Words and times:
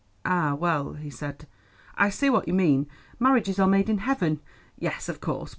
"Ah, 0.25 0.55
well," 0.55 0.93
he 0.93 1.11
said, 1.11 1.45
"I 1.93 2.09
see 2.09 2.31
what 2.31 2.47
you 2.47 2.55
mean; 2.55 2.87
marriages 3.19 3.59
are 3.59 3.67
made 3.67 3.87
in 3.87 3.99
heaven; 3.99 4.39
yes, 4.79 5.07
of 5.09 5.21
course. 5.21 5.49